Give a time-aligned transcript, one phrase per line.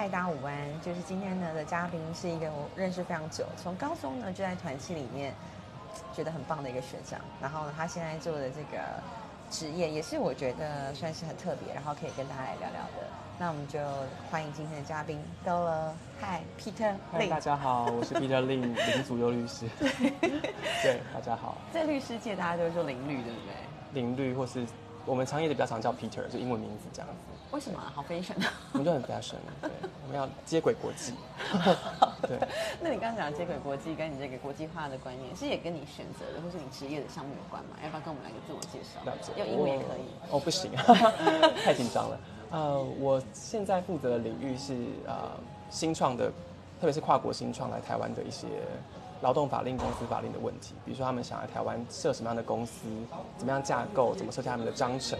[0.00, 0.80] 嗨，大家午安！
[0.80, 5.34] 就是今天呢的嘉宾是一个我认识非常久，从高中呢就在团契里面
[6.14, 7.20] 觉得很棒的一个学长。
[7.38, 8.78] 然后呢，他现在做的这个
[9.50, 13.06] 职业也是我觉得算是很特别，然后可以跟大家来聊聊的。
[13.38, 13.78] 那我们就
[14.30, 15.94] 欢迎今天的嘉宾到了。
[16.18, 19.68] 嗨，Peter，嗨，大家好，我是 Peter Lin，林祖佑律师。
[20.82, 21.58] 对，大家好。
[21.74, 24.00] 在律师界，大家都会说林律，对不对？
[24.00, 24.66] 林律，或是
[25.10, 27.14] 我们常业的比较常叫 Peter，就英文名字这样子。
[27.50, 27.80] 为什么？
[27.92, 28.36] 好 fashion
[28.70, 29.68] 我们就很 fashion，对，
[30.04, 31.14] 我们要接轨国际。
[32.22, 32.38] 对。
[32.80, 37.70] 那你刚刚讲接轨国际，跟你这个国际化的观念，是也跟你选择的或是你职业的项目有关吗？
[37.82, 39.02] 要不要跟我们来个自我介绍？
[39.04, 39.32] 了解。
[39.36, 40.30] 用英文也可以。
[40.30, 40.70] 哦，不行，
[41.64, 42.20] 太紧张了。
[42.52, 44.76] 呃，我现在负责的领域是
[45.08, 45.32] 呃
[45.70, 46.26] 新创的，
[46.80, 48.46] 特别是跨国新创来台湾的一些
[49.20, 50.74] 劳动法令、公司法令的问题。
[50.84, 52.88] 比如说他们想来台湾设什么样的公司，
[53.36, 55.18] 怎么样架构，怎么设计他们的章程，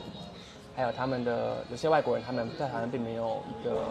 [0.75, 3.85] 还有他们的有些外国人他们在台湾并没有一个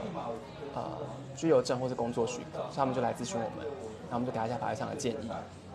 [0.73, 0.98] 呃
[1.36, 3.66] 居留证或是工作许可，所以他们就来咨询我们，
[4.09, 5.30] 然后我们就给他一下法律上的建议，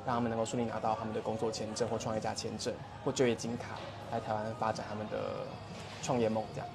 [0.04, 3.76] 让他们能够顺利拿到他们的工作签证或创业家签证或就业金卡，
[4.10, 5.18] 来台湾发展他们的
[6.02, 6.68] 创业梦这样。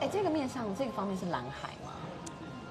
[0.00, 1.91] 哎，这个面上这个方面是蓝海吗？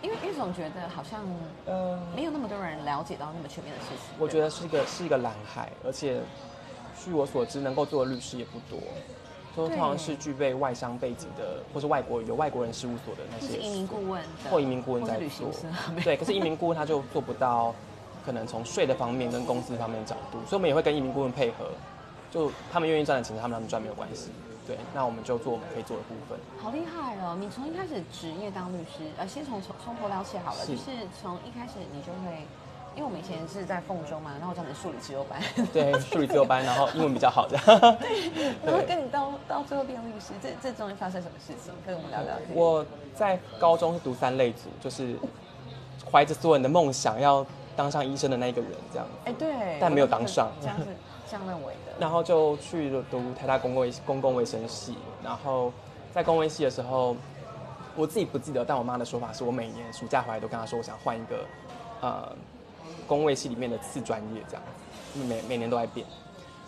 [0.01, 1.23] 因为因为总觉得好像
[1.65, 4.15] 呃没有那么多人了解到那么全面的事情。
[4.17, 6.19] 我觉得是一个是一个蓝海，而且
[7.03, 8.79] 据我所知，能够做的律师也不多，
[9.55, 15.51] 都通常是具备外商背景的，或是外国有外国人事务所的那些移民顾问或移民顾问在做。
[16.03, 17.73] 对，可是移民顾问他就做不到，
[18.25, 21.65] 可能从税的方面跟公司方面角度，所以我们也会跟移民顾问配合，
[22.31, 24.31] 就他们愿意赚的钱，他们他们赚没有关系。
[24.67, 26.37] 对，那我们就做我们可以做的部分。
[26.61, 27.35] 好厉害哦！
[27.39, 30.65] 你从一开始职业当律师，呃，先从从从头聊起好了。
[30.65, 32.45] 就是从一开始你就会，
[32.95, 35.41] 因为我们以前是在凤中嘛，然后叫你数理自由班。
[35.73, 37.57] 对，数理自由班，然后英文比较好的。
[37.99, 41.73] 对， 然后跟你到到最后变律师，这这中间发生什么事情？
[41.85, 42.35] 跟我们聊聊。
[42.53, 45.17] 我在高中是读三类组，就是
[46.11, 47.43] 怀着所有人的梦想要
[47.75, 49.07] 当上医生的那一个人，这样。
[49.25, 49.79] 哎，对。
[49.81, 50.51] 但没有当上。
[50.61, 50.85] 这样是。
[51.29, 55.71] 这样认为的，然后就去读台大公共公共卫生系，然后
[56.11, 57.15] 在公卫系的时候，
[57.95, 61.45] 我自己不记得，但我妈的说法是我每年暑假回来都跟她说，我想换一个
[62.01, 62.35] 呃
[63.07, 64.63] 公卫系里面的次专业这样，
[65.29, 66.03] 每每年都在变。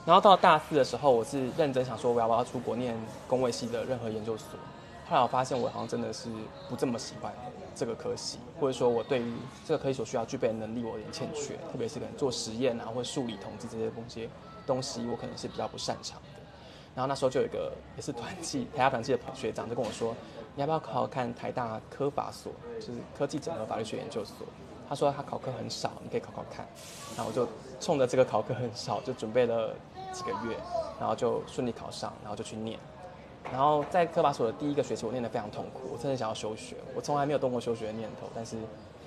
[0.06, 2.96] 然后到大四的时候，我是认真想说，我要不要出国念
[3.28, 4.60] 公卫系的任何研究所。
[5.10, 6.30] 后来我发现，我好像真的是
[6.70, 7.34] 不这么喜欢
[7.74, 9.34] 这个科系，或者说我对于
[9.66, 14.30] 这个科系所需要具备的能力，我有点欠缺，特别是可能做实验啊，或者数理统计这些东西。
[14.66, 16.40] 东西我可能是比较不擅长的，
[16.96, 20.16] 然后那时候就有一个也是团契 台大团契的学长就跟我说，
[20.56, 24.47] 你要不要考考看台大科法所，就是科技整合法律学研究所？
[24.88, 26.68] 他说他考科很少，你可以考考看。
[27.16, 27.47] 然后我就
[27.79, 29.74] 冲着这个考科很少，就准备了
[30.12, 30.57] 几个月，
[31.00, 32.78] 然后就顺利考上，然后就去念。
[33.51, 38.57] 然后在科法所的第一个学期，我念得非常痛苦，我真的想要休学，我从来没有动过休学的念头，但是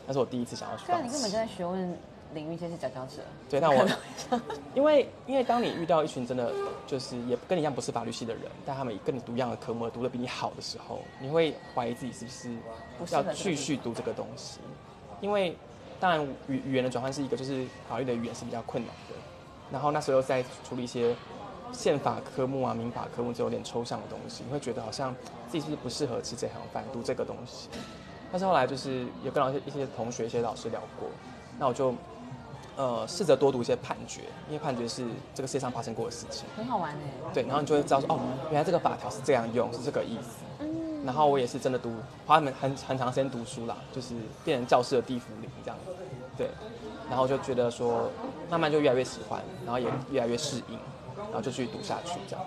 [0.07, 0.77] 那是我第一次想要。
[0.79, 1.97] 对，你根本就在学问。
[2.35, 3.89] 领域先是佼佼者，对，那我
[4.75, 6.53] 因为因为当你遇到一群真的
[6.87, 12.27] 就是也跟你一样不是法律系的人，但他们跟你读一样的科目，读的比你好的时候，你会怀疑自己是
[12.99, 14.59] 不是要继续读这个东西。
[15.21, 15.57] 因为
[15.99, 19.15] 当然语语言的转换是一个，就是法律的语言是比较困难的。
[19.73, 21.15] 然后那时候在处理一些
[21.73, 25.15] 宪法科目啊、民法科目，就有点抽象的东西，你会觉得好像
[25.49, 27.69] 自己是不是不适合吃这行饭，读这个东西。
[28.31, 31.09] 但是后来就是有跟老师、一些同学、一些老师聊过，
[31.59, 31.95] 那我就。
[32.77, 35.03] 呃，试着多读一些判决，因为判决是
[35.35, 37.33] 这个世界上发生过的事情，很好玩哎。
[37.33, 38.21] 对，然后你就会知道说，哦，
[38.51, 40.45] 原来这个法条是这样用，是这个意思。
[40.61, 41.05] 嗯。
[41.05, 41.95] 然后我也是真的读，
[42.27, 45.93] 花很很很长时间读书啦，就是变成教室的地府灵这样子。
[46.37, 46.51] 对。
[47.09, 48.11] 然后就觉得说，
[48.51, 50.79] 慢慢就越来越喜欢，然后也越来越适应，
[51.17, 52.45] 然后就去读下去这样。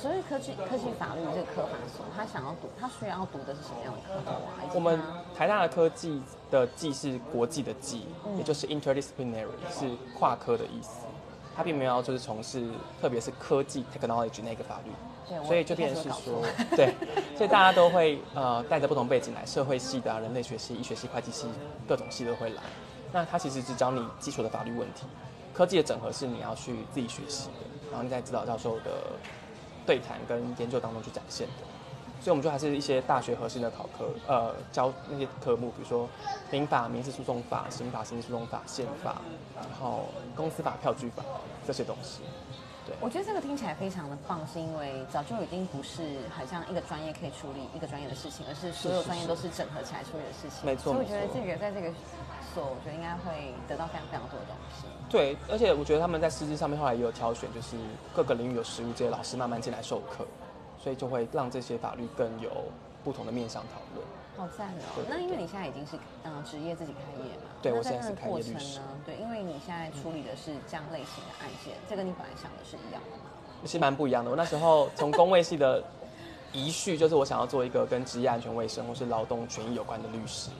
[0.00, 4.64] 所以科技科技法律这个科法所，他想要读，他需要读的是什么样的科目啊？
[4.74, 4.98] 我们
[5.36, 8.06] 台大的科技的“技”是国际的“技”，
[8.38, 11.00] 也就是 interdisciplinary，是跨科的意思。
[11.54, 12.66] 他并没有就是从事，
[13.00, 14.90] 特别是科技 technology 那个法律。
[15.28, 16.42] 对，所以就变成是说，
[16.74, 16.94] 对，
[17.36, 21.46] 所以大家都会呃带着不同背景来，社会系的、人类学系、医学系、会计系，
[21.86, 22.62] 各种系都会来。
[23.12, 25.04] 那他其实只教你基础的法律问题，
[25.52, 28.90] 科技的整合是你要去自己学习的，然后你在指导教授的。
[29.90, 31.64] 对谈跟研究当中去展现的，
[32.20, 36.08] 所以我们就还是一些大学核心的考科，呃，教那些科目，比如说
[36.48, 39.20] 民法、民事诉讼法、刑法、刑事诉讼法、宪法，
[39.56, 40.04] 然后
[40.36, 41.24] 公司法、票据法
[41.66, 42.20] 这些东西。
[42.86, 50.64] 对，我觉得这个听起来非常的棒，是因为早就已经不是好像一个专业可以处理一个专业的事情，而是所有专业都是整合起来处理的事情。
[50.64, 51.92] 没错，所以我觉得这个在这个。
[52.54, 54.86] 所，我觉得应该会得到非常非常多的东西。
[55.10, 57.76] 对，而且我觉得他们在师资上面后来也有挑选，就是
[58.14, 60.24] 各个领域有实务这些老师慢慢进来授课，
[60.78, 62.50] 所以就会让这些法律更有
[63.02, 64.06] 不同的面向讨论。
[64.36, 65.04] 好赞哦！
[65.08, 68.84] 那因为你现在已经是嗯职业自己开业嘛，对我现在是开业律师呢？
[69.04, 73.24] 对，因为你现在处理的是这样类型的案件，这跟你本来想的是一样的吗？
[73.66, 74.30] 是蛮不一样的。
[74.30, 75.82] 我那时候从工卫系的
[76.54, 80.50] 遗序，就是我想要做一个跟职业安全卫生或是劳动权益有关的律师，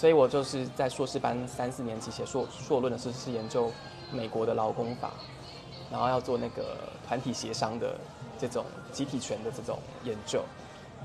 [0.00, 3.70] 所以我就是在硕士班三四年级写硕硕论的是是研究
[4.10, 5.10] 美国的劳工法，
[5.92, 6.74] 然后要做那个
[7.06, 7.94] 团体协商的
[8.38, 10.42] 这种集体权的这种研究。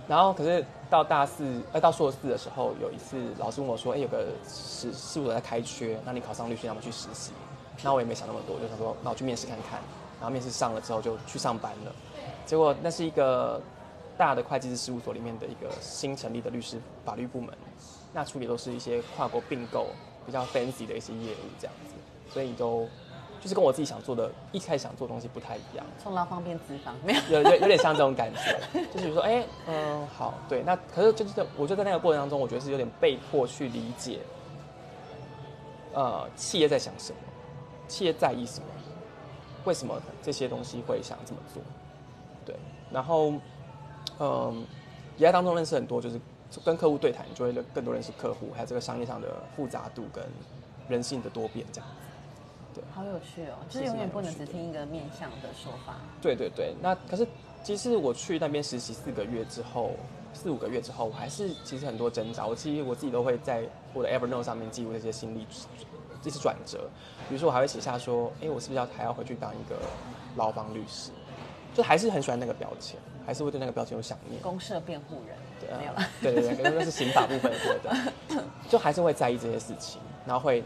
[0.08, 7.34] 然后可是到大四呃到硕士的时候，有一次老师问我说，哎有个事事务所在开缺，那你考上律师，要么去实习？
[7.84, 9.82] 那我也没想那么多，就想说那我去面试看看。
[10.22, 11.92] 然后面试上了之后就去上班了，
[12.46, 13.62] 结果那是一个
[14.18, 17.54] 大的会计师事务所里面的一个新成立的律师法律部门，
[18.16, 19.88] 那处理都是一些跨国并购
[20.26, 21.94] 比较 fancy 的一些业务这样子，
[22.32, 22.88] 所以都
[23.42, 25.86] 就是跟我自己想做的一开始想做的东西不太一样。
[26.02, 27.42] 冲浪方便脂肪，没有？
[27.42, 28.58] 有有有点像这种感觉，
[28.94, 34.22] 就是说，哎、嗯，好，对，那可是就是我就在那个过程当中，我觉得是有点被迫去理解，
[35.94, 37.18] 呃，企业在想什么，
[37.90, 38.66] 企业在意什么，
[39.66, 41.62] 为什么这些东西会想这么做，
[42.46, 42.56] 对，
[42.90, 43.34] 然后，
[44.20, 44.66] 嗯，
[45.18, 46.18] 也在当中认识很多，就是
[46.64, 50.24] 跟客户对谈，你就会更多认识客户，还有这个商业上的复杂度跟
[50.88, 51.96] 人性的多变这样子。
[52.76, 52.84] 对。
[52.94, 55.96] 好有趣哦，就是永远不能只听一个面向的说法。
[56.22, 57.28] 对对对，那可是
[57.64, 59.92] 其实我去那边实习四个月之后，
[60.34, 62.46] 四五个月之后，我还是其实很多挣扎。
[62.46, 63.64] 我其实我自己都会在
[63.94, 65.48] 我的 Evernote 上面记录那些心理
[66.22, 66.90] 这些转折。
[67.28, 69.78] 比如说，我还会写下说，哎，我是不是要还要回去当一个
[70.36, 71.12] 劳方律师？
[71.74, 74.42] 就还是很喜欢那个标签，还是会对那个标签有想念。
[74.42, 75.36] 公社辩护人，
[75.80, 76.10] 没有了。
[76.22, 77.80] 对对对，可能那是刑法部分对
[78.38, 80.64] 的，就还是会在意这些事情，然后会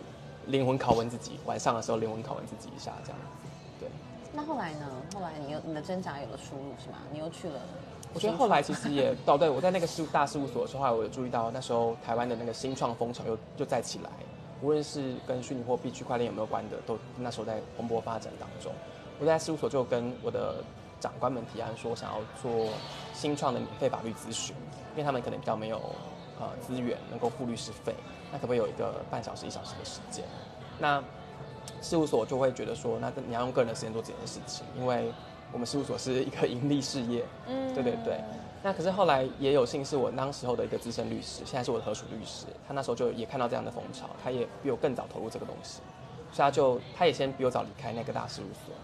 [0.48, 3.50] 灵魂拷问自己，晚上的时候灵魂拷问自己一下，这样子。
[3.80, 3.90] 对。
[4.34, 4.86] 那后来呢？
[5.14, 6.98] 后来你又你的挣扎有了出路是吗？
[7.12, 7.60] 你又去了？
[8.14, 14.10] 我觉得后来其实也哦，对我在那个事务大事务所的时候，后来我有注意到那时候台湾的那个新创风潮又又再起来，
[14.62, 18.72] 无论是跟虚拟货币、区块链有没有关的，都那时候在蓬勃发展当中。
[19.20, 20.64] 我在事务所就跟我的
[21.00, 22.70] 长官们提案说，想要做
[23.14, 25.82] 新创的免费法律咨询，因为他们可能比较没有
[26.40, 27.96] 呃资源能够付律师费，
[28.32, 30.24] 那可不可以有一个半小时、一小时的时间？
[30.78, 31.04] 那
[31.82, 35.12] 事务所就会觉得说，那你要用个人的时间做这件事情，因为
[35.52, 38.20] 我们事务所是一个盈利事业，嗯对对对。
[38.62, 45.80] 那可是后来也有幸是我当时候的一个资深律师，现在是我的合署律师，他那时候就也看到这样的风潮，他也比我更早投入这个东西，
[46.34, 48.76] 所以他就他也先比我早离开那个大事务所，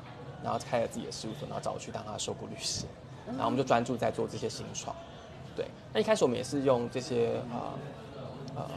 [0.42, 2.86] 然后开了自己的事务所，然后找我去当他的受雇律师，
[3.28, 4.96] 然后我们就专注在做这些新创。
[5.56, 7.74] 对，那一开始我们也是用这些呃
[8.56, 8.70] 呃，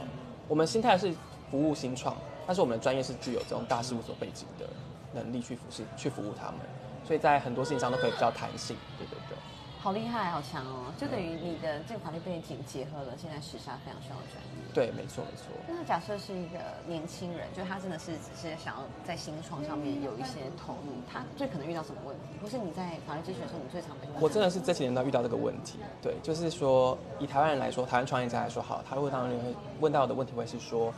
[0.47, 1.13] 我们心态是
[1.51, 2.15] 服务新创，
[2.47, 4.65] 但是我们的专业是具有这种大事务所背景的
[5.13, 6.59] 能力去服侍去服务他们，
[7.05, 8.77] 所以在很多事情上都可以比较弹性。
[8.97, 9.37] 对对对。
[9.81, 10.91] 好厉害，好强哦！
[10.97, 14.59] 就等于你的这个法律背景结合了现在时下非常需要的专业。
[14.73, 15.55] 对，没错没错。
[15.69, 22.35] 那假设是一个年轻人，就他真的是只是想要在新创上面有一些投入，他最可能遇到什么问题？
[22.43, 24.19] 或是你在法律咨询的时候，你最常遇到？
[24.19, 25.79] 我真的是这几年都遇到这个问题。
[26.01, 30.93] 对，就是说以台湾人来说，台湾创业家来说，好，他会当然会问到的问题会是说，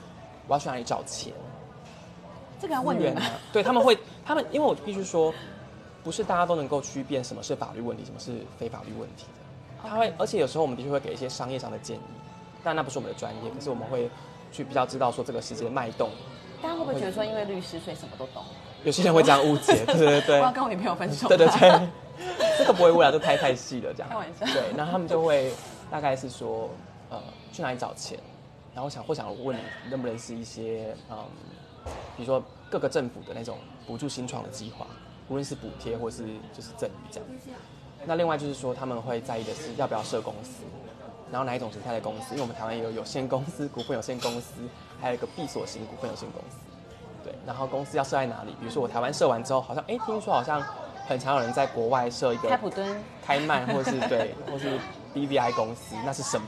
[0.48, 1.31] 我要去哪里找钱？
[2.60, 3.39] 这个要问你们啊。
[3.54, 3.95] 对，他们会，
[4.25, 5.31] 他们因为我必须说，
[6.03, 9.89] 不是大家都能够区辨什么是法律问题，什么是非法律问题的。
[9.89, 12.01] 他会，而且有时候我们的确会给一些商业上的建议，
[12.63, 14.09] 但那不是我们的专业，可是我们会
[14.51, 16.10] 去比较知道说这个世界的脉动。
[16.62, 18.43] 大家会不会觉得说，因为律师所以什么都懂？
[18.84, 21.27] 有些人会这样误解，对对对我要跟我女朋友分手。
[21.27, 21.89] 对对对，
[22.58, 24.10] 这个不会污染，就太太细了这样。
[24.10, 25.51] 开玩笑对，那他们就会
[25.89, 26.70] 大概是说，
[27.10, 27.20] 呃，
[27.51, 28.20] 去哪里找钱，
[28.75, 31.17] 然后想或想问你认不认识一些，嗯，
[32.15, 34.86] 比如说各个政府的那种补助新创的计划，
[35.28, 37.30] 无论是补贴或是就是赠与这样。
[38.06, 40.63] 那另外就是说，他们会在意的是要不要设公司，
[41.32, 44.54] 然后哪一种形态的公司，因为我们台湾也有有限公司、股份有限公司，
[45.00, 46.58] 还有一个闭锁型股份有限公司。
[47.24, 48.56] 对，然后公司要设在哪里？
[48.60, 50.60] 比如说我台湾设完之后，好像哎，听说好像
[51.08, 54.80] 很常有人在国外设一个开普敦开曼，或是对，或是
[55.13, 56.48] BVI 公司，那是什么？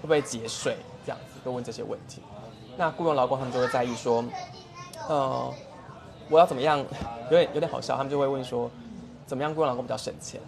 [0.00, 0.76] 会不会节税？
[1.06, 2.20] 这样子，都问这些问题。
[2.76, 4.24] 那雇佣劳工他们就会在意说，
[5.08, 5.54] 呃，
[6.28, 6.78] 我要怎么样？
[7.30, 8.70] 有点有点好笑，他们就会问说，
[9.26, 10.40] 怎么样雇佣劳工比较省钱？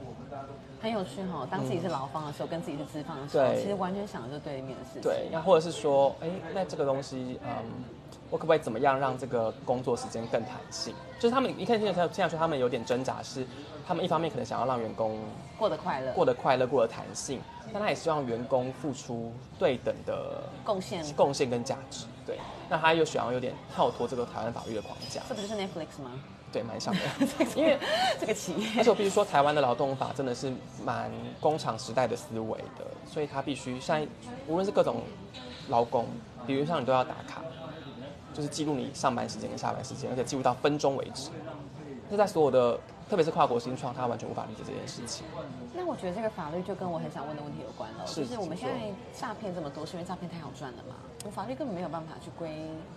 [0.82, 5.02] 很有趣哈、当自己是劳方的时候，跟自己是资方的时候，对其实完全想的是对立面的事情。
[5.02, 7.50] 对，那或者是说，哎，那这个东西，嗯，
[8.30, 10.94] 我可不可以怎么样让这个工作时间更弹性？
[11.18, 13.46] 就是他们你看现在现在说他们有点挣扎，是
[13.87, 15.18] 他们一方面可能想要让员工
[15.58, 17.40] 过得快乐，过得快乐，过得弹性，
[17.75, 22.06] 但他也希望员工付出对等的贡献贡献跟价值。
[22.25, 22.38] 对，
[22.71, 25.21] 那他又想要有点跳脱这个台湾法律的框架。
[25.29, 26.12] 这不就是 Netflix 吗？
[26.50, 27.00] 对，蛮像的。
[27.55, 27.79] 因为
[28.19, 30.50] 这个企业，而且我必须说，台湾的劳动法真的是
[30.85, 31.11] 蛮
[31.41, 34.00] 工厂时代的思维的，所以他必须像
[34.47, 35.03] 无论是各种
[35.69, 36.07] 劳工，
[36.47, 37.43] 比如像你都要打卡。
[38.33, 41.31] 就是记录你上班时间跟下班时间，而且记录到分钟为止。
[42.09, 42.79] 那在所有的，
[43.11, 45.26] 特别是跨国新创，他完全无法理解这件事情。
[45.75, 48.75] 那我觉得这个法律就跟我很想问的问题有关了，就是我们现在
[49.12, 50.95] 诈骗这么多，是因为诈骗太好赚了嘛？
[51.25, 52.49] 我法律根本没有办法去规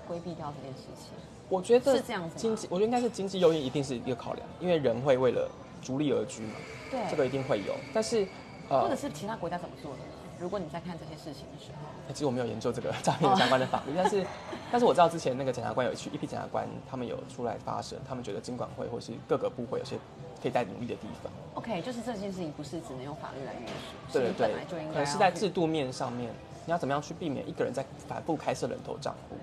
[0.08, 1.10] 规避掉这件事情。
[1.50, 2.36] 我觉得是这样子。
[2.38, 5.50] 经济，我觉得应该是经济诱因一定是一个考量，因为人会为了
[5.82, 6.54] 逐利而居嘛。
[6.92, 7.74] 对，这个一定会有。
[7.92, 8.28] 但是，
[8.70, 10.14] 呃，或者是其他国家怎么做的呢？
[10.40, 14.26] 如果你在看这些事情的时候，其实我没有研究这个诈骗相关的法律，但是，
[14.72, 19.98] 但是我知道之前那个检察官有去一批检察官，他们有出来发声，他们觉得监管会或是各个部会有些
[20.42, 21.32] 可以再努力的地方。
[21.54, 26.32] OK，就是这件事情不是只能用法律来约束，对对对，可能是在制度面上面，
[26.66, 29.38] 你要怎么样去避免一个人在反复开设人头账户？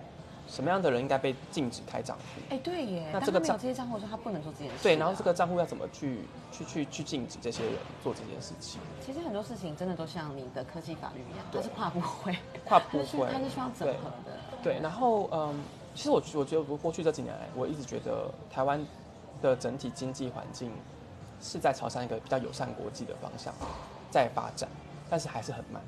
[0.51, 2.23] 什么样的人应该被禁止开账户？
[2.51, 3.09] 哎，对耶。
[3.13, 4.83] 那这个账这些账户的时候，他不能做这件事。
[4.83, 8.81] 对，然后这个账户要怎么去去去去禁止这些人做这件事情？
[9.01, 14.37] 其实很多事情真的都像你的科技法律一样，它是跨部会， 跨部会，它是需要整合的。
[14.63, 15.63] 对，然后嗯，
[15.95, 18.85] 其实我我觉得过去这几年来，我一直觉得台湾
[19.41, 20.73] 的整体经济环境
[21.41, 23.55] 是在朝向一个比较友善国际的方向
[24.11, 24.69] 在发展，
[25.09, 25.81] 但是还是很慢。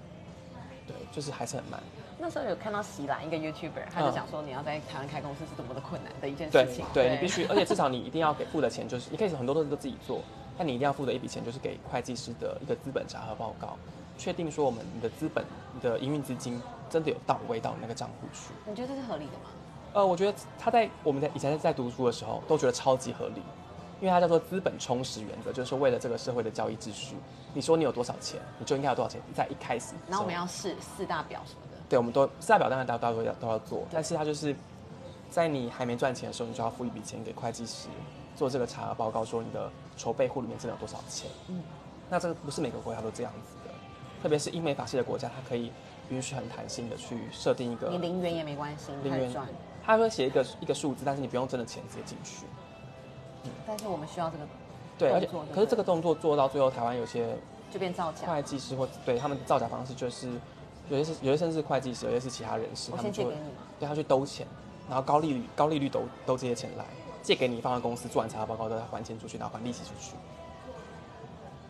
[0.87, 1.81] 对，就是还是很慢。
[2.23, 6.87] 那时候有看到喜兰一个 YouTuber，他就讲说你要在台湾开公司是多么的困难的一件事情。
[6.95, 10.21] 对，对你必须， 而且至少你一定要给付的钱就是，你可以很多东西都自己做，
[10.57, 13.76] 但你一定要付的一笔钱就是给会计师的一个资本查核报告，
[14.17, 18.52] 确定说我们你的资本、你的营运资金真的有到位到那个账户去。
[18.64, 19.50] 你觉得这是合理的吗？
[19.95, 23.43] 呃，我觉得他在我们在以前在读书的时候都觉得超级合理，
[24.00, 27.17] 因为它叫做资本充实原则，就是说为了这个社会的交易秩序，
[27.52, 29.95] 你说你有多少钱，你就应该有多少钱在一开始。
[30.09, 31.62] 然后我们要试四大表什么？
[31.93, 34.57] 对，我们都四大表当然大家都要都要做，但是它就是
[35.29, 37.87] 在你还没赚钱的时候，你就要付一笔钱给会计师
[38.35, 41.31] 做这个查核报告，说你的筹备户里面真的有多少钱。
[41.49, 41.63] 嗯，
[42.09, 43.75] 那这个不是每个国家都这样子的，
[44.23, 45.71] 特别是英美法系的国家，它可以
[46.09, 49.47] 允许很弹性的去设定一个，你零元也没关系，零元赚，
[49.85, 52.47] 他会写一个一个数字，但是你不用真的钱直接进去。
[53.45, 54.45] 嗯，但是我们需要这个
[54.97, 57.37] 对，而且可是这个动作做到最后，台湾有些
[57.71, 60.31] 就变造假会计师或对他们造假方式就是。
[60.97, 63.25] 有些是有些甚至是会计师，有些是其他人士，他们就
[63.79, 64.47] 对他去兜钱，
[64.89, 66.85] 然后高利率高利率兜兜这些钱来
[67.23, 70.15] 借给你，放在公司做完查核报告，再还钱出去，然后还利息出去。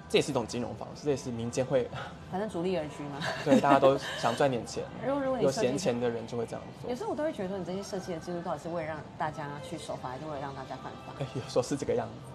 [0.09, 1.89] 这也是一种金融方式，这也是民间会
[2.31, 3.21] 反正逐利而居嘛。
[3.45, 4.85] 对，大家都想赚点钱。
[5.07, 6.91] 如果如果有闲钱的人就会这样做。
[6.91, 11.15] 有时候我都会觉得说，你这些设计的制度到底是为了让大家去守法，还是为了让大家犯法？
[11.35, 12.33] 有时候是这个样子。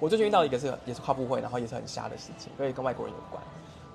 [0.00, 3.42] 我最近遇到一个是也是跨部会，然后也是很瞎的事情，所以跟外国人有关。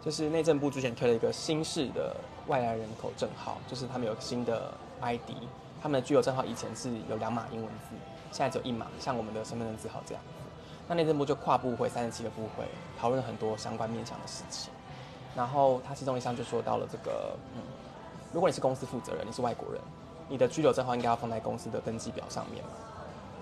[0.04, 2.14] 就是内政部之前推了一个新式的
[2.48, 5.32] 外来人口证号，就是他们有新的 ID，
[5.82, 7.96] 他们的居留证号以前是有两码英文字，
[8.32, 10.24] 现在只有一码，像我们的身份证字号这样。
[10.88, 12.66] 那内政部就跨部会三十七个部会
[13.00, 14.72] 讨论了很多相关面向的事情，
[15.36, 17.62] 然后他其中一项就说到了这个，嗯，
[18.34, 19.82] 如果你是公司负责人，你是外国人，
[20.28, 22.72] 你的居留证号应该要放在公司的登记表上面嘛。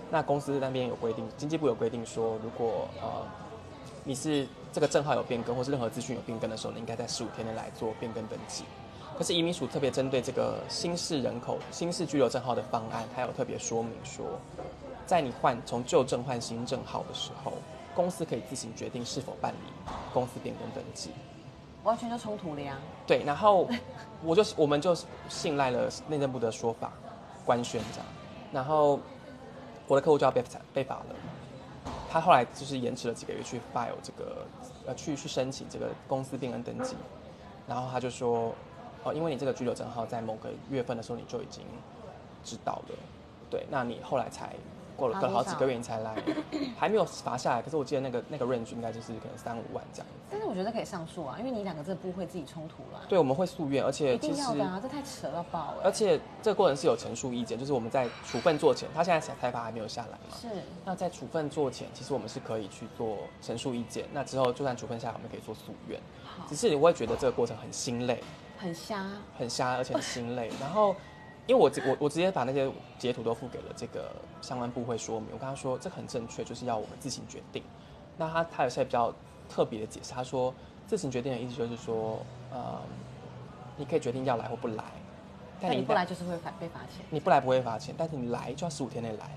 [0.08, 3.26] 那公司那边有规定，经济部有规定说，如果呃
[4.04, 8.64] 你是这个证号有变更，或是任何资讯有变更的时候，你应该在十五天内来做变更登记。
[9.16, 14.26] 可是移民署特别针对这个新式人口、新式居留证号的方案，它有特别说明说，
[15.06, 17.52] 在你换从旧证换新证号的时候，
[17.94, 21.10] 公司可以自行决定是否办理公司变更登记。
[21.84, 22.78] 完全就冲突了呀！
[23.06, 23.68] 对，然后
[24.22, 24.96] 我就我们就
[25.28, 26.92] 信赖了内政部的说法，
[27.44, 28.06] 官宣这样，
[28.52, 29.00] 然后
[29.88, 31.06] 我的客户就要被被罚了。
[32.08, 34.46] 他后来就是延迟了几个月去 file 这个，
[34.86, 36.94] 呃，去去申请这个公司变更登记，
[37.66, 38.54] 然后他就说，
[39.04, 41.64] 哦，因为你这个居留证号在某个月份的时候你就已经
[42.44, 42.96] 知道了，
[43.50, 44.54] 对，那你后来才。
[44.94, 46.14] 过了隔了好几个月你才来，
[46.78, 47.62] 还没有罚下来。
[47.62, 50.06] 可是我记得那个那个 range 应该就是可能三五万这样。
[50.30, 53.00] 但是我觉得可以上诉啊，因为你两个这不会自己冲突了。
[53.08, 55.80] 对，我们会诉愿，而且一定要的啊，这太扯了爆了。
[55.82, 60.36] 而且这个过程是有陈述意见，就是我们在处分做前，他现在裁罚还没有下来嘛。
[60.38, 60.46] 是。
[60.84, 64.04] 那在处分做前，其实我们是可以去做陈述意见。
[64.12, 65.98] 那之后就算处分下来，我们可以做诉愿。
[66.22, 66.44] 好。
[66.46, 68.22] 只是你会觉得这个过程很心累。
[68.62, 69.06] 很瞎。
[69.36, 70.50] 很瞎，而且很心累。
[70.60, 70.94] 然后。
[71.44, 77.64] 因为我我我直接把那些截图都付给了这个相关部会说明，我跟他说这很正确，就是要我们自行决定。
[78.16, 79.12] 那他他有些比较
[79.48, 80.54] 特别的解释，他说
[80.86, 82.80] 自行决定的意思就是说，呃，
[83.76, 84.84] 你可以决定要来或不来，
[85.60, 87.04] 但你但你不来就是会罚被罚钱。
[87.10, 89.28] 你不来不会罚钱，但是你来就要十五天内来。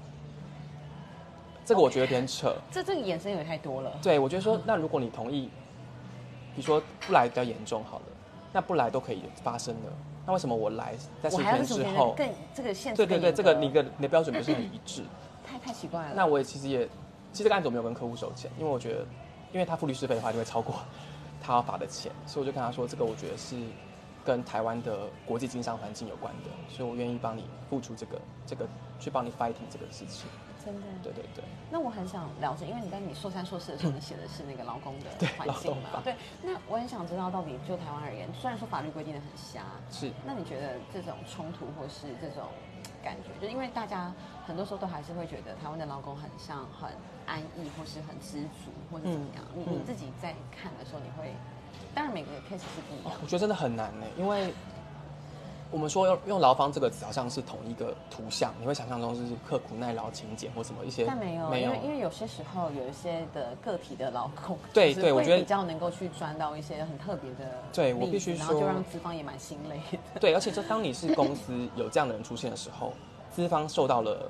[1.65, 2.55] 这个我觉得有点扯。
[2.71, 3.91] 这这个衍生有点太多了。
[4.03, 5.49] 对，我觉得说，那如果你同意，
[6.53, 8.05] 比如说不来比较严重好了，
[8.55, 9.91] 那不来都可以发生的。
[10.25, 12.13] 那为什么我来在十天之后？
[12.15, 15.03] 更这个限制对对对，这个你的你的标准不是很一致。
[15.45, 16.13] 太太奇怪了。
[16.15, 16.87] 那我也其实也，
[17.33, 19.05] 其实这个案子我没有跟客户收钱，因为我觉得，
[19.51, 20.73] 因为他付律师费的话就会超过
[21.43, 23.57] 他要罚的钱，所以我就跟他说，这个我觉得是
[24.23, 28.65] 跟台湾的国际经商环境有关的，所以我愿意帮你付出这个这个
[29.01, 30.29] 去帮你 fighting 这个事情。
[30.65, 30.81] 真的。
[31.03, 35.71] 对对对，那我很想了解，因为你在你硕三硕士的时候，你写的是那个劳工的对环境。
[35.83, 42.49] 嘛 对，那我很想知道，到底就台湾而言，虽然说法律规定的很瞎，是那你觉得这种冲突或是这种
[43.03, 44.11] 感觉，就因为大家
[44.47, 46.89] 很多时候都还是会觉得台湾的劳工很像很
[47.27, 49.43] 安逸，或是很知足，或是怎么样？
[49.53, 51.33] 你你嗯自己在看的时候，你会，
[51.93, 54.53] 当然每个 case 是不一样我觉得真的很难呢，因为
[55.71, 70.19] 我们说用用劳方这个词好像是同一个图像，你会想象中是刻苦耐劳、勤俭或什么一些，但没有，没有因为因为有些时候有一些的个体的劳工，对对我觉得比较能够去钻到一些很特别的对我必须说然后就让资方也蛮心累的。
[70.19, 72.93] 对，而且就当你是公司有这样的人出现的时候，
[73.31, 74.29] 资方受到了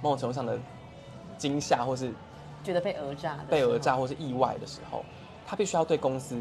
[0.00, 0.58] 某种程度上的
[1.36, 2.12] 惊吓，或是
[2.64, 5.04] 觉得被讹诈，被讹诈，，或是意外的时候，
[5.46, 6.36] 他必须要对公司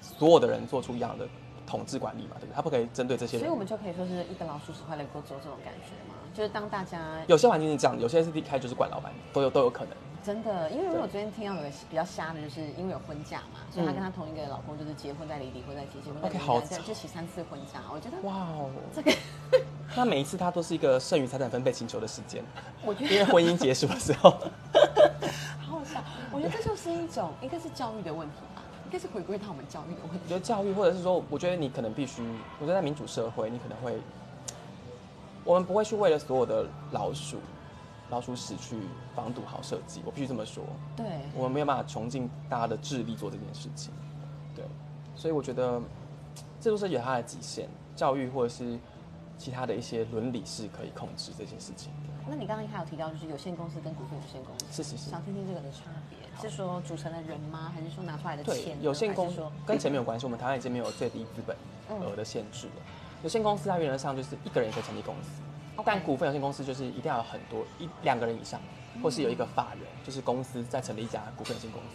[0.00, 1.26] 所有的人做出一样的
[1.66, 2.54] 统治管理嘛，对不对？
[2.54, 3.56] 他不可以针对这些人所以我。
[3.56, 9.92] 们就可以说是一个老鼠屎坏了锅粥这种感觉嘛，就是当大家有些环境是这样，有些是离开就是管老板，都有都有可能。
[10.22, 19.12] 真的，因为对我昨天听到有个比较瞎的，就是因为有婚假嘛，所以她跟她同一个老公就是结婚再离，离婚再结，结婚再离，嗯 OK，好再就洗三次婚假，我觉得哇哦，这个
[19.96, 22.44] 那每一次他都是一个剩余财产分配请求的时间，
[22.84, 24.30] 我觉得因为婚姻结束的时候，
[25.62, 28.34] 好好笑，我觉得这就是一种一个是教育的问题
[28.96, 30.20] 该是回归到我们教育的问题。
[30.24, 32.22] 我觉得教育，或者是说，我觉得你可能必须，
[32.58, 34.00] 我觉得在民主社会，你可能会，
[35.44, 37.36] 我们不会去为了所有的老鼠、
[38.08, 38.74] 老鼠屎去
[39.14, 40.64] 防堵好设计，我必须这么说，
[40.96, 43.92] 对，我们没有办法穷尽大家的智力做这件事情，
[44.54, 44.64] 对，
[45.14, 45.78] 所以我觉得
[46.58, 48.78] 这都是有它的极限，教育或者是
[49.36, 52.15] 其他的一些伦理是可以控制这件事情的。
[52.28, 56.18] 那你刚刚还有提到就是有限公司跟股份有限公司，是是是想听听这个的差别，
[56.50, 57.72] 是说组成的人吗？
[57.74, 61.56] 还是说拿出来的对钱？，有限公司跟钱没有关系，我们台湾已经没有最低资本
[62.00, 62.82] 额的限制了。
[63.22, 65.40] 有限公司它原则上就是一个人也可以成立公司，
[65.84, 68.60] 但股份有限公司就是一定要有很多一两个人以上，
[69.02, 71.88] 或是有一个法人，就是公司在成立一家股份有限公司，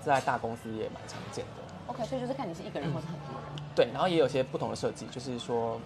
[0.00, 1.62] 这在大公司也蛮常见的。
[1.86, 3.74] OK，所以就是看你是一个人或是很多人。
[3.74, 5.80] 对，然后也有一些不同的设计，就是说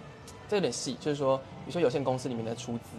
[0.47, 2.91] 这有点细，就是说，比如说有限公司里面的出资，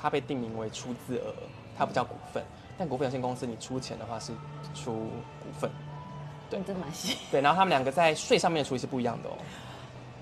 [0.00, 1.34] 它被定名为出资额，
[1.76, 2.42] 它不叫股份，
[2.76, 4.32] 但股份有限公司你出钱的话是
[4.74, 5.70] 出股份。
[6.50, 7.16] 对嗯真的蛮细。
[7.30, 9.32] 对，然后他们两个在税上面的处理是不一样的哦，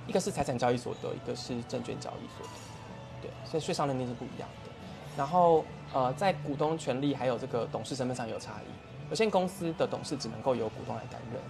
[0.06, 2.52] 一个是财产交易所得，一个是证券交易所得，
[3.22, 4.70] 对，所以税上认定是不一样的。
[5.16, 11.40] 然后呃，在股东权利还有这个董事身份上有差异，有限公司的董事只能够由股东来担任，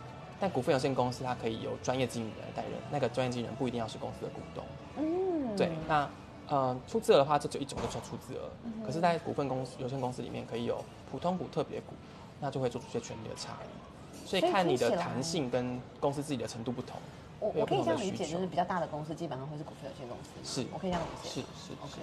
[0.40, 4.64] 但股份有限公司它可以由专业经理人来担任，那个专业经理人不一定要是公司的股东。
[4.96, 6.08] 嗯，对，那
[6.48, 8.50] 呃出资额的话，这只有一种，就叫出资额。
[8.84, 11.94] 可是，在股份公司有限公司里面，可以有普通股、特别股，
[12.40, 14.28] 那就会做出一些权利的差异。
[14.28, 16.96] 所以看你的弹性跟公司自己的程度不同。
[17.40, 20.30] 我我可以这样理解，就是比较大的公司基本上会是股份有限公司。
[20.44, 21.28] 是我可以这样理解。
[21.28, 22.00] 是是是，OK。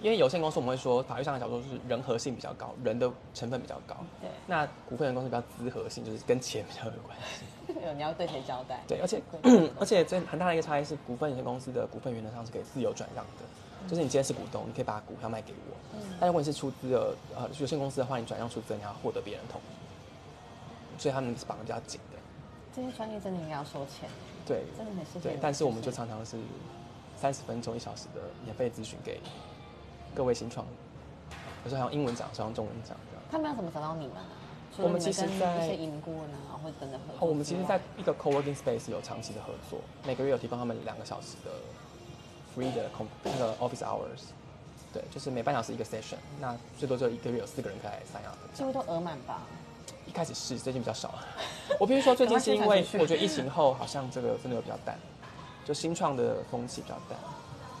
[0.00, 3.96] 对，因为有限公司我们会说法律上的角度是人和性比较高，人的成分比较高。
[4.20, 7.44] 对，那股份有限公司比较资和性，就是跟钱比较有关系。
[7.84, 8.80] 有你要对谁交代？
[8.86, 9.20] 对，而且
[9.78, 15.76] 而且这很大的一个差异是，股份有限公司的股份原则上是可以自由转让的，就是你今天是股东，你可以把股票卖给我。
[15.94, 22.18] 嗯但如果你是出资的呃有限公司的话，你转让出资你要获得别人同意，所以他们是绑得比较紧的。
[22.74, 24.08] 这些专业真的应该要收钱，
[24.46, 26.36] 对真的很谢谢对，但是我们就常常是
[27.16, 29.18] 三十分钟一小时的免费咨询给
[30.16, 30.64] 各位新创，
[31.64, 33.22] 有时候还用英文讲，有时候用中文讲这样。
[33.30, 34.22] 他们要怎么找到你们呢？
[34.78, 41.50] 我们其实在一些移民顾问啊，或者等等合哦，作我们其实在一个 co-working space 有长期的合作，每个月有提供他们两个小时的
[42.56, 44.32] free 的 com 那个 office hours，
[44.90, 48.36] 对，就是每半小时一个 session，那最多就一个月有四个人可以来 sign up。
[48.54, 49.42] 几乎都额满吧？
[50.06, 51.14] 一开始是，最近比较少。
[51.78, 54.98] 我必须说，最近是因为我觉得疫情后好像这个真的有比较淡，
[55.66, 57.18] 就新创的风气比较淡，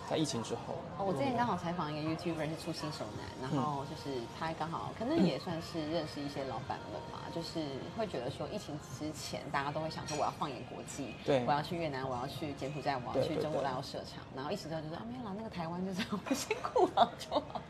[0.08, 0.74] 在疫情之后。
[0.98, 7.60] 哦，我之前刚好采访一个 YouTuber 是出新手男，然后就是他刚好可能也算是认识一些老板们嘛，就是
[7.96, 17.60] 会觉得说疫情之前大家都会想说我要放眼国际，对我要去越南，我要去柬埔寨，我要去中国大陆设厂，然后一直之后就说啊没有啦，那个台湾就这样，我辛苦了就好，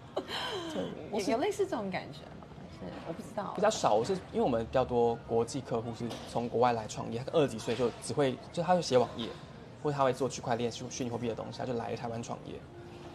[1.13, 2.47] 有有类似这种感觉吗？
[2.79, 3.53] 是我不知道。
[3.57, 9.29] 比较少，我是因为我们比较多国际客户是从国外来创业，他二十几岁就只会就他就写网页，
[9.87, 12.55] 或或者他会做区块链、虚虚拟货币的东西，他就来台湾创业，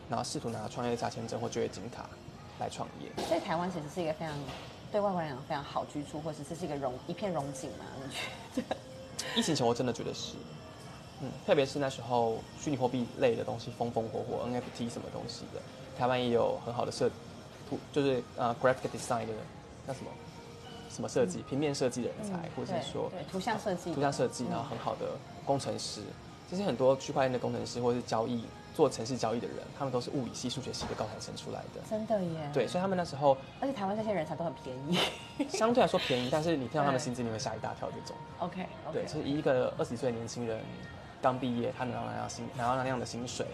[0.09, 2.09] 然后试图拿创业加签证或就业金卡
[2.59, 3.11] 来创业。
[3.25, 4.33] 所以台湾其实是一个非常
[4.89, 7.83] 对外国人非常好居住，或者这是一个荣一片荣景嘛？
[8.01, 8.77] 你觉得？
[9.35, 10.35] 疫情前我真的觉得是，
[11.19, 15.61] 嗯，特别是那时候虚拟货币类的东西风风火火，NFT 什么东西的，
[15.99, 17.11] 台湾也有很好的设
[17.69, 19.33] 图，就是呃 graphic design 的
[19.85, 20.11] 那什么
[20.89, 26.01] 什么设计，平面设计的人才，或者是说对图像设计，图像设计，然后很好的工程师，
[26.51, 28.43] 这些很多区块链的工程师或者是交易
[28.75, 31.79] 做城市交易的人，他们都是物理系、数学系的高材生出来的。
[31.89, 32.49] 真的耶。
[32.53, 37.89] 对，所以他们那时候，而且台湾这些人才都很便宜，相对来说便宜，但是你听到他们薪资，你会吓一大跳。
[37.89, 40.59] 这种 OK，对，就是一个二十岁的年轻人
[41.21, 43.45] 刚毕业，他能拿到那样薪，拿到那样的薪水，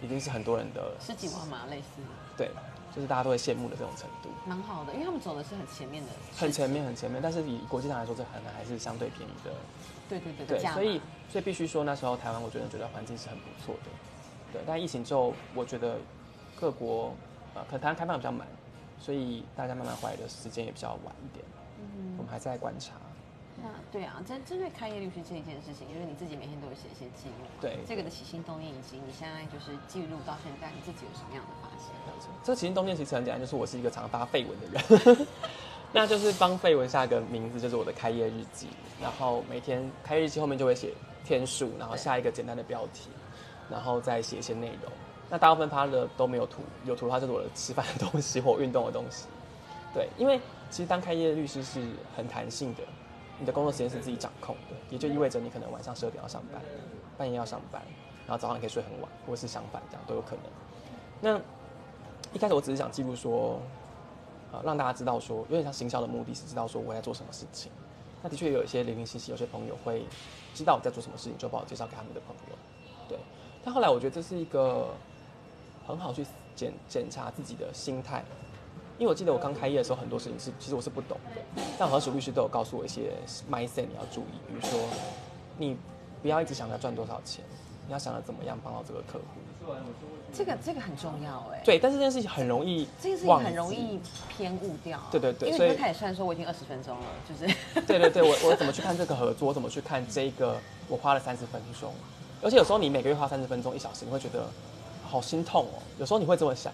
[0.00, 2.00] 已经是很多人的十几万嘛，类似。
[2.38, 2.50] 对，
[2.96, 4.30] 就是大家都会羡慕的这种程度。
[4.46, 7.20] 蛮好的，因为他们走的是很前面的，很前面，很前面。
[7.22, 9.52] 但是以国际上来说，这可能还是相对便宜的。
[10.08, 13.90] 对对对对，所以所以必须说，那时候台湾我觉得觉得环境是很不错的。
[14.52, 15.98] 对，但疫情之后，我觉得
[16.58, 17.12] 各国
[17.54, 18.46] 呃，可能台湾开放比较慢，
[18.98, 21.44] 所以大家慢慢回来的时间也比较晚一点。
[21.78, 22.94] 嗯，我们还在观察。
[23.60, 31.65] 那对啊，针针对开业律师这一件事情，因为你自己每天都有写一些记录，对这个的起心动念，以及你现在就是记录到现在，你自己有什么样的？
[32.42, 35.26] 这其实动念其实很简单，就是我是一个常发绯闻的人，
[35.92, 38.68] 那就是帮绯闻下一个名字，就是我的开业日记。
[39.02, 40.92] 然后每天开业日记后面就会写
[41.24, 43.10] 天数，然后下一个简单的标题，
[43.68, 44.92] 然后再写一些内容。
[45.28, 49.26] 那大部分发的都没有图，有图的话就是我的吃饭的东西或运动的东西。
[49.92, 51.80] 对，因为其实当开业律师是
[52.16, 52.82] 很弹性的。
[53.38, 56.62] 你的工作时间是自己掌控的，也就意味着你可能晚上十二点要上班，
[57.18, 57.82] 半夜要上班，
[58.26, 60.44] 然后早上你可以睡很晚，或是相反，这样都有可能。
[61.20, 61.38] 那
[62.36, 63.58] 一开始我只是想记录说，
[64.52, 67.72] 呃，让大家知道说，有点像行销的目的是知道说我在做什么事情。
[68.22, 70.04] 那的确有一些零零星星，有些朋友会
[70.54, 72.56] 知道我在做什么事情，就帮我介绍给他们的朋友。
[73.08, 73.18] 对，
[73.64, 74.88] 但后来我觉得这是一个
[75.86, 78.22] 很好去检检查自己的心态。
[78.98, 83.14] 因为我记得我刚开业的时候，很多事情是其实我是不懂的，但何楚律师都有告诉我一些
[83.50, 84.78] mindset 你要注意，比如说
[85.56, 85.74] 你
[86.20, 87.42] 不要一直想着赚多少钱，
[87.86, 89.24] 你要想着怎么样帮到这个客户。
[90.32, 91.62] 这个这个很重要哎。
[91.64, 95.00] 对，但是这件事情很容易，这件事情很容易偏误掉。
[95.10, 97.54] 对对对，因为你开始算说我已经二十分钟了，就是。
[97.86, 99.48] 对对对，我我怎么去看这个合作？
[99.48, 100.56] 我怎么去看这个？
[100.88, 101.92] 我花了三十分钟，
[102.40, 104.46] 而且有时候你每个月花三十分钟一小时，你会觉得
[105.04, 105.82] 好心痛哦。
[105.98, 106.72] 有时候你会这么想。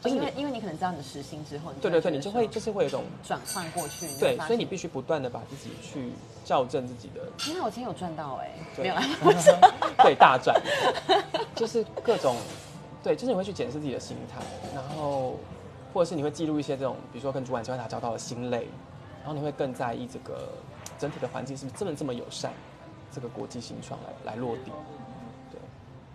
[0.00, 6.12] 就是因为因为你可能知道你的时薪之后，对对对，你就会就是会有一种转换过去，对，所以你必须不断的把自己去
[6.44, 7.20] 校正自己的。
[7.52, 8.94] 那我今天有赚到哎，没有，
[10.02, 10.60] 对，大赚，
[11.54, 12.36] 就是各种，
[13.02, 14.40] 对，就是你会去检视自己的心态，
[14.74, 15.36] 然后
[15.92, 18.68] 或者是你会记录一些这种，比如说跟主管机会打交道的心累，
[19.20, 20.48] 然后你会更在意这个
[20.98, 22.52] 整体的环境是不是真的这么友善，
[23.12, 24.70] 这个国际新创来来落地。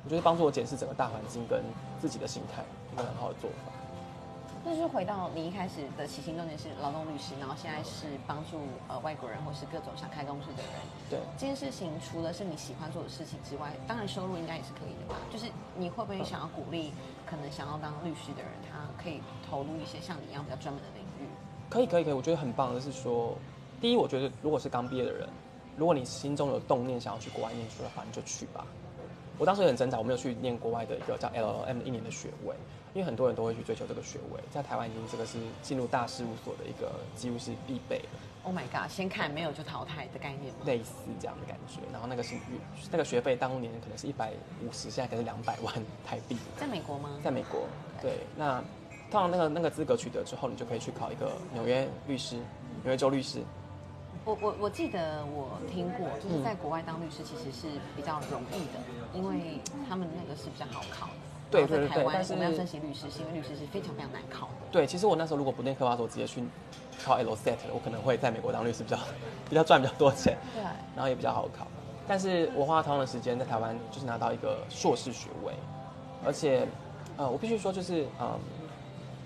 [0.03, 1.63] 对，我觉得帮助我检视整个大环境跟
[1.99, 2.63] 自己的心态。
[2.93, 3.71] 一个很好的做法。
[4.63, 10.71] 那就是回到你一开始的起心动念是劳动律师，然后现在是帮助呃外国人或是各种想开公司的人。
[11.09, 11.19] 对。
[11.37, 15.19] 这件事情除了是你喜欢做的事情之外，当然收入应该也是可以的吧？
[15.31, 16.93] 就是你会不会想要鼓励
[17.25, 21.27] 可能想要当律师的人，他可以投入一些像你一样比较专门的领域？
[21.69, 23.35] 可以可以可以，我觉得很棒的是说，
[23.81, 25.27] 第一，我觉得如果是刚毕业的人，
[25.75, 28.65] 如果你心中有动念想要去国外念书的话，你就去吧。
[29.37, 32.55] 我当时也很挣扎，我没有去念国外的一个叫 LLM 的一年的学位。
[32.93, 38.09] 因为很多人都会去追求这个学位，在台湾已经这个是进入大事务所的一个几乎是必备的。
[38.43, 38.87] Oh my god！
[38.87, 40.59] 先看没有就淘汰的概念吗？
[40.63, 41.79] 类似这样的感觉。
[41.91, 42.35] 然后那个是
[42.91, 45.73] 那个学费当年可能是一百五十，现在可能是两百万
[46.05, 46.37] 台币。
[46.55, 47.17] 在美国吗？
[47.23, 47.61] 在美国。
[47.99, 48.63] 对，那
[49.09, 52.35] 通常那个那个资格取得之后，你就可以去考一个纽约律师，
[52.83, 53.41] 纽约州律师。
[54.25, 58.79] 我我我记得我听过，就是在国外当律师其实是比较容易的，
[59.13, 61.09] 因为他们那个是比较好考。
[61.51, 64.53] 对对对，但是我们要申请律师，因为律师是非常非常难考的。
[64.71, 66.43] 对，其实我那时候如果不念科法所，直接去
[67.03, 68.97] 考 LSAT，我可能会在美国当律师比较
[69.49, 70.35] 比较赚比较多钱。
[70.55, 70.63] 对，
[70.95, 71.67] 然后也比较好考。
[72.07, 75.53] 但是我花同样的时间在台湾，就是拿到一个硕士学位，
[76.25, 76.65] 而且
[77.17, 78.39] 呃，我必须说，就是嗯，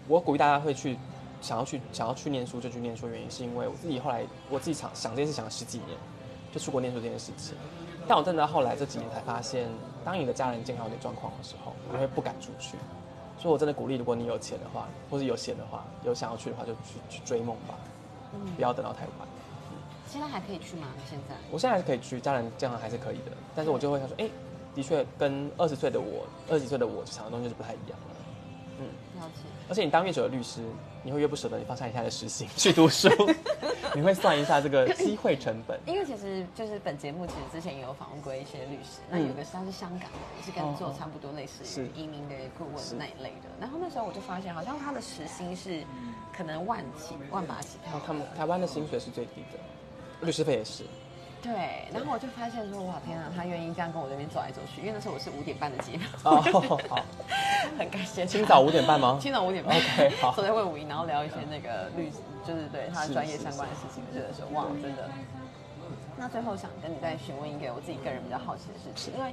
[0.08, 0.98] 我鼓励大家会去
[1.42, 5.98] 想要去想要去念书就去念书，原因是因为我自己后来我自己想想这件事想了十几年，
[6.54, 7.56] 就出国念书这件事情。
[8.08, 9.68] 但我真的到后来这几年才发现，
[10.06, 12.78] 当你的家人健康有点状况的时候，你会不敢出去。
[13.40, 17.76] 所以我真的鼓励，如果你有钱的话，或者有闲的话，有想要去的话，就去去追梦吧。
[18.34, 19.28] 嗯，不要等到太晚。
[20.10, 20.88] 现在还可以去吗？
[21.08, 21.36] 现在？
[21.52, 23.32] 我现在还是可以去，家人健康还是可以的。
[23.54, 24.30] 但是我就会想说，哎，
[24.74, 28.16] 的确跟二十岁的我、二十几岁的我想的东西是不太一样了。
[28.80, 28.88] 嗯，
[29.20, 29.44] 了解。
[29.70, 30.62] 而且你当越久的律师，
[31.08, 33.08] 你会越不舍得你放下你现在的时薪去读书，
[33.96, 35.80] 你会算一下这个机会成本。
[35.86, 43.48] 因为其实就是本节目其实之前也有访问过一些律师，那有个是他是香港的，也是跟做差不多类似于移民的顾问那一类的。
[43.58, 45.82] 然后那时候我就发现，好像他的时薪是
[46.36, 47.78] 可能万几、万把几。
[47.86, 50.84] 然后他们台湾的薪水是最低的，律师费也是。
[51.42, 56.04] 对，然后我就发现说，哇天啊，他愿意这样跟我这边走来走去，因为那时候我是五点半的节目。
[56.24, 56.42] 哦，
[56.90, 57.00] 好，
[57.78, 58.26] 很感谢。
[58.26, 59.18] 清早五点半吗？
[59.22, 59.78] 清早五点半。
[59.78, 60.34] OK，好。
[60.34, 62.12] 坐在会五一，然后聊一些那个律，
[62.44, 65.10] 就是对他专业相关的事情，觉得说哇，真的。
[66.18, 69.32] 那最后想跟你再询问一个我自己个人比较好奇的事情，因为，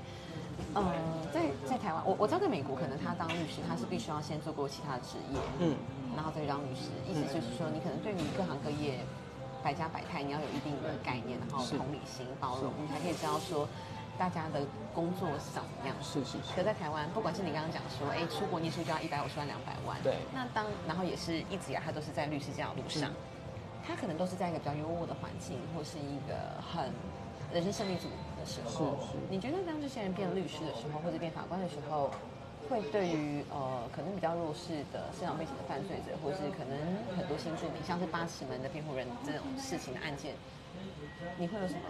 [0.77, 0.85] 嗯，
[1.33, 5.75] 在在台湾，我我知道在美国，可能他当律师，他是必须要先做过其他职业，嗯，
[6.15, 9.01] 然后再去当律师，意思就是说，你可能对于各行各业。
[9.65, 13.67] 百家百态，你要有一定的概念，然后同理心、包容，你才可以知道说
[14.19, 14.61] 大家的
[14.93, 15.97] 工作是怎么样。
[16.03, 16.53] 是是是。
[16.55, 19.97] 可在台湾，不管是你刚刚讲说，哎，出国念书就要一百五十万、两百万。
[20.03, 20.19] 对。
[20.35, 23.11] 那当然后也是一直以来他都是在律师这条路上，
[23.83, 26.93] 他可能都是在一个比较优渥的环境，或是一个很
[27.51, 29.01] 人生胜利组的时候。
[29.01, 29.19] 是是。
[29.31, 32.11] 你觉得当这些人变律师的时候，或者变法官的时候？
[32.69, 36.77] 会对于呃可能比较弱势的生长背景的犯罪者，或是可能
[37.17, 40.35] 很多新住民，像是八尺门的辩护人这种事情的案件，
[41.39, 41.81] 你会有什么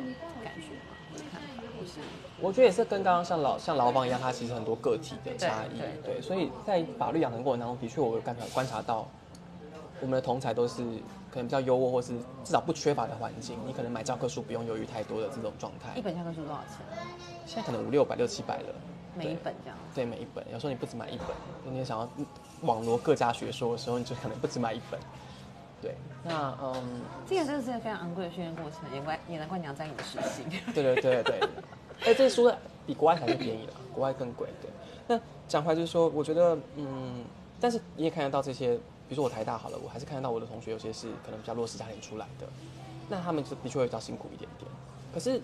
[0.42, 0.94] 感觉吗？
[1.12, 1.62] 或者看法？
[1.78, 2.00] 或是
[2.40, 5.80] 我觉得也是跟刚刚像老像牢房一样，他其实很多个体的差异。
[6.02, 9.06] 对，所以在法律养成过程当中，的确我有观察观察到，
[10.00, 10.82] 我们的同才都是
[11.30, 13.56] 可能比较优渥，或是至少不缺乏的环境。
[13.66, 15.96] 你可能买教科书不用犹豫太多的这种状态。
[15.96, 16.78] 一本教科书多少钱？
[17.46, 18.74] 现在可能五六百、六七百了。
[19.16, 21.28] 每一本这样，对每一本，有时候你不只买一本，
[21.70, 22.08] 你也想要
[22.62, 24.98] 网罗各家学说的时候，你就可能不止买一本。
[25.80, 30.42] 对，那嗯，这个真的是非常昂贵的训练过程，也怪也难怪你要在你的实习。
[30.72, 31.40] 对对对对，
[32.04, 32.50] 哎，这书
[32.86, 34.48] 比国外还是便宜的，国外更贵。
[34.62, 34.70] 对，
[35.06, 37.24] 那讲回来就是说，我觉得嗯，
[37.60, 42.46] 但是你也看得到这些，比如说我台大好了，我还是看得到我的同学有些是可能比较弱势家庭出来的，
[43.08, 44.70] 那他们就的确会比较辛苦一点点，
[45.12, 45.40] 可是。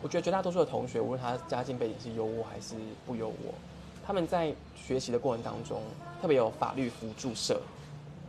[0.00, 3.32] 我觉得绝大多数的同学，无论他家境背景是优渥还是不优渥，
[4.06, 5.82] 他们在学习的过程当中，
[6.22, 7.60] 特别有法律辅助社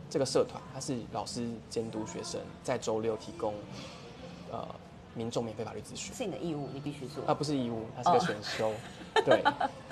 [0.08, 3.54] 这个社团，它是老师监督学生，在周六提供
[4.50, 4.66] 呃
[5.14, 6.12] 民众免费法律咨询。
[6.12, 7.24] 是你的义务，你必须做。
[7.26, 8.72] 啊，不是义务，它是个选修。
[9.24, 9.40] 对。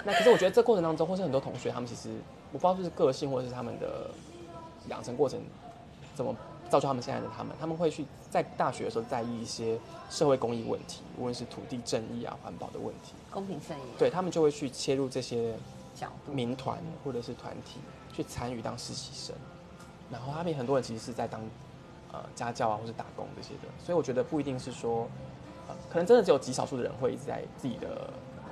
[0.05, 2.11] 那可是我觉得这过程当中，或是很多同学，他们其实
[2.53, 4.11] 我不知道是个性，或者是他们的
[4.89, 5.41] 养成过程
[6.15, 6.35] 怎么。
[6.69, 9.79] 造就他们现在的他们，他们会去在大学的时候在意一些
[10.11, 15.55] 社会公益问题，无论是土地正义啊、环保的问题、公平正义，对他们就会去切入这些
[16.31, 17.81] 民团或者是团体
[18.13, 19.35] 去参与当实习生，
[20.11, 21.41] 然后他们很多人其实是在当
[22.13, 25.09] 呃家教啊或是打工这些的，所以我觉得不一定是说，
[25.69, 28.11] 呃，可能真的只有极少数的人会一直在自己的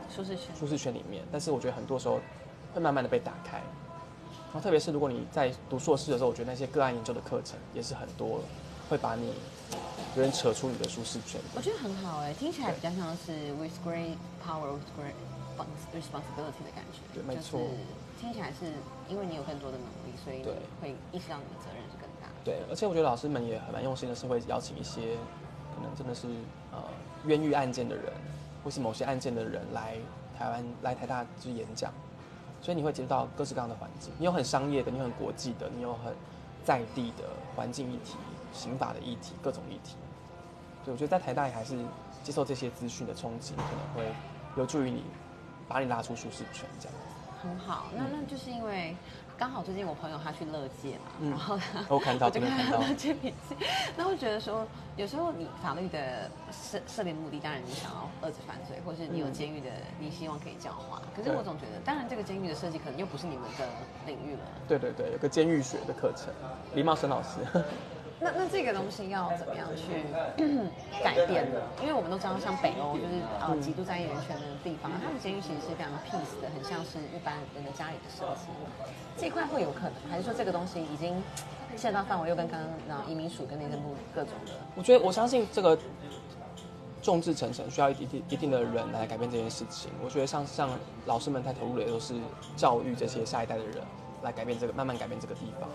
[0.09, 0.57] 舒适圈。
[0.59, 2.19] 舒适圈里面，但是我觉得很多时候
[2.75, 3.63] 会慢慢的被打开。
[4.61, 8.41] 特别是如果你在读硕士的时候，我觉得那些个案研究的课程也是很多，
[8.89, 9.33] 会把你
[10.17, 11.41] 有点扯出你的舒适圈。
[11.55, 15.15] 我觉得很好哎，听起来比较像是 with great power with great
[15.95, 17.01] responsibility 的感觉。
[17.15, 17.61] 对，没错。
[18.21, 18.73] 听起来是
[19.11, 20.43] 因为你有更多的能力，所以
[20.81, 22.29] 会意识到你的责任是更大。
[22.43, 25.17] 对，而且我觉得老师们也很蛮用心的，是会邀请一些
[25.75, 26.27] 可能真的是
[26.73, 26.83] 呃
[27.27, 28.05] 冤狱案件的人，
[28.65, 29.97] 或是某些案件的人来
[30.39, 31.93] 台湾来台大去演讲。
[32.67, 36.13] 所以你会接触到各式各样的环境，你有很商业的，你有很国际的，你有很
[36.65, 37.23] 在地的
[37.55, 38.17] 环境议题、
[38.53, 39.95] 刑法的议题、各种议题。
[40.85, 41.79] 对，我觉得在台大也还是
[42.25, 44.13] 接受这些资讯的冲击，可能会
[44.57, 45.05] 有助于你
[45.69, 46.99] 把你拉出舒适圈，这样。
[47.41, 48.97] 很好，那那就是因为。
[49.39, 53.55] 刚好最近我朋友他去乐界嘛，然后我看到，就看到乐界笔记，
[53.95, 59.69] 那会觉得说，有时候你法律的设设立目的，当然你想要遏制犯罪，或是你有监狱的，
[60.01, 61.03] 你希望可以教化。
[61.15, 63.69] 可是我总觉得，当然这个监狱的设计可能又不是你们的
[64.07, 64.41] 领域了。
[64.67, 66.33] 对对对，有个监狱学的课程，
[66.75, 67.41] 李茂生老师。
[68.19, 70.05] 那那这个东西要怎么样去
[71.05, 71.61] 改变呢？
[71.83, 78.49] 因为我们都知道，像北欧就是呃极度在意人权的地方，他们监狱其实是非常 peace 的，很像是一般人的家里的设计。
[79.19, 81.23] 这一块会有可能，还是说这个东西已经
[81.77, 84.53] 涉到范围又跟刚刚那移民署跟内政部各种的？
[84.75, 85.79] 我觉得我相信这个
[87.03, 89.91] 众志成城需要一定一定的人来改变这件事情。
[90.03, 90.71] 我觉得像像
[91.05, 92.15] 老师们太投入的都是
[92.57, 93.77] 教育这些下一代的人。
[94.23, 95.69] 来改变这个，慢慢改变这个地方。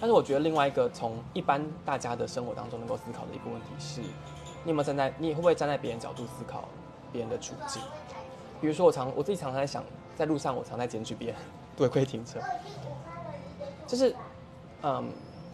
[0.00, 6.68] 但是我觉得另外一个从一般大家的生活当中能够思考的一个问题是，你有没有站在，你会不会站在别人角度思考
[7.12, 7.82] 别人的处境？
[8.60, 11.36] 比如说我常我自己常常在想，在路上我常在检举别人
[11.78, 12.40] 违规停车，
[13.86, 14.14] 就是
[14.82, 15.10] 嗯，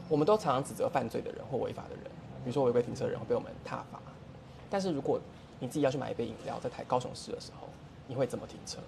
[0.08, 2.04] 我们都常常指责犯罪的人或违法的人，
[2.44, 3.98] 比如说违规停车的人会被我们踏罚。
[4.70, 5.20] 但是如果
[5.58, 7.68] 你自己要去买一杯饮料，在台高雄市的时候，
[8.06, 8.78] 你会怎么停车？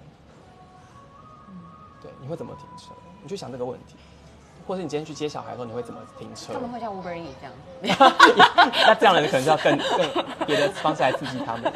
[2.01, 2.95] 对，你会怎么停车？
[3.25, 3.97] 你去想这个问题，
[4.67, 6.53] 或者你今天去接小孩的时候，你会怎么停车？
[6.53, 7.55] 他们会像 Uber E 这样。
[8.87, 11.73] 那这样的人可能就要更更别的方式来刺激他们。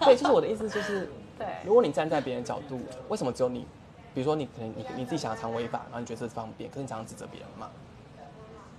[0.00, 3.66] 对，就是我的意思，就是 对如果你站在别人角度，为什么只有你？
[4.14, 7.68] 比如说你可能你你自己想要常违法，然后你觉得这方便，可是你常常指责别人嘛。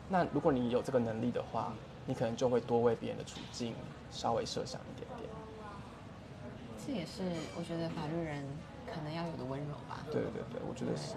[0.09, 1.71] 那如果你有这个能力的话，
[2.07, 3.75] 你可能就会多为别人的处境
[4.11, 5.29] 稍微设想一点点。
[6.83, 7.21] 这也是
[7.55, 8.43] 我觉得法律人
[8.91, 10.03] 可能要有的温柔吧。
[10.11, 11.13] 对对对，我觉得是，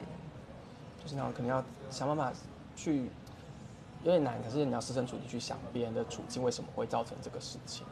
[1.02, 2.32] 就是那种可能要想办法
[2.76, 3.10] 去，
[4.04, 7.84] 有点难，可是你要设身处地去想别人的处境为什么会造成这个事情。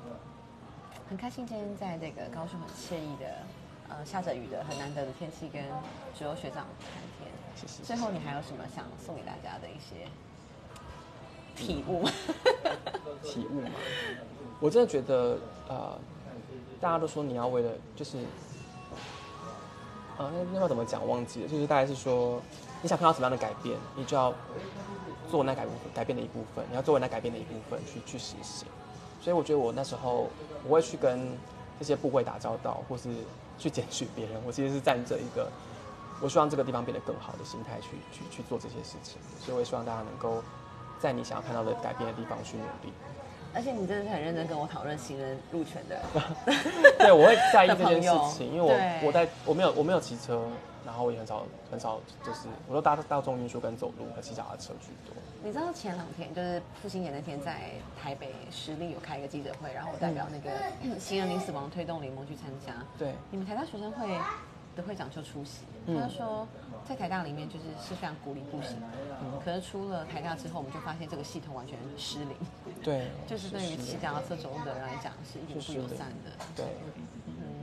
[1.08, 3.26] 很开心今天在这个高雄很惬意的，
[3.88, 5.60] 呃，下着雨的很难得的天气，跟
[6.16, 7.28] 只有学长谈天。
[7.56, 7.82] 谢谢。
[7.82, 10.06] 最后你还有什么想送给大家的一些
[11.56, 12.04] 体悟？
[13.24, 13.70] 体悟嘛，
[14.60, 15.36] 我真的觉得，
[15.68, 15.98] 呃，
[16.80, 18.18] 大家都说你要为了就是，
[20.16, 22.40] 呃，那那要怎么讲忘记了，就是大概是说，
[22.82, 24.32] 你想看到什么样的改变，你就要
[25.30, 28.66] 做那改改变的一部分，你要作为那改变的一部分去去实行。
[29.20, 30.28] 所以我觉得我那时候
[30.66, 31.36] 我会去跟
[31.78, 33.10] 这些部会打交道，或是
[33.58, 35.50] 去检举别人，我其实是站着一个
[36.22, 39.20] 我希望这个地方变得更好的心态去去去做这些事情。
[39.38, 40.42] 所以我也希望大家能够
[40.98, 42.92] 在你想要看到的改变的地方去努力。
[43.54, 46.00] 而且你真的是很认真跟我讨论行人路权的。
[46.98, 50.42] 对，我会在意这件事情， 因为我我在我没有我没有骑车，
[50.84, 55.14] 然后我也很少很少就是我都搭大众运输跟走路和骑脚踏车居多。
[55.42, 60.50] 你知道前两天就是父亲节那天，在台北实力有开一个记者会，然后我代表那个
[60.98, 62.74] 行人零死亡推动联盟去参加。
[62.98, 64.06] 对，你们台大学生会
[64.76, 66.46] 的会长就出席，嗯他就说
[66.90, 68.74] 在台大里面就是是非常鼓励步行，
[69.44, 72.34] 可是出了台大之后，我们就发现这个系统完全失灵，
[72.82, 76.32] 对， 就是对于骑脚踏车走路的人来讲是一点不友善的。
[76.56, 76.66] 对
[77.26, 77.62] 嗯，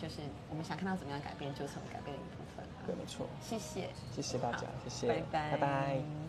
[0.00, 2.64] 就是我们想看到怎么样改变，就成为改变的一部分。
[2.86, 3.26] 对，没错。
[3.42, 3.90] 谢谢。
[4.16, 6.27] 谢谢大家，谢谢，拜拜拜拜